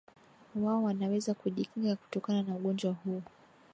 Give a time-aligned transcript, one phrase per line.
[0.55, 3.21] watu wanaweza kujikinga kutokana na ugonjwa huu